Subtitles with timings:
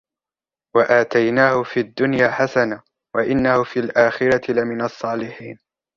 [0.75, 2.81] وآتيناه في الدنيا حسنة
[3.15, 5.59] وإنه في الآخرة لمن الصالحين